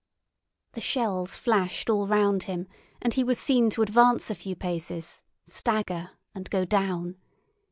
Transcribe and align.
The 0.71 0.81
shells 0.81 1.35
flashed 1.35 1.87
all 1.87 2.07
round 2.07 2.45
him, 2.45 2.65
and 3.03 3.13
he 3.13 3.23
was 3.23 3.37
seen 3.37 3.69
to 3.69 3.83
advance 3.83 4.31
a 4.31 4.33
few 4.33 4.55
paces, 4.55 5.21
stagger, 5.45 6.09
and 6.33 6.49
go 6.49 6.65
down. 6.65 7.17